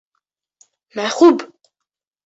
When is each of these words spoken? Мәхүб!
Мәхүб! 1.01 1.47